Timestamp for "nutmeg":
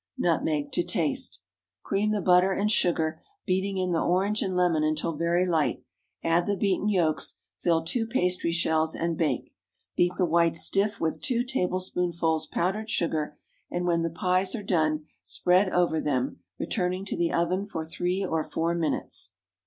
0.17-0.71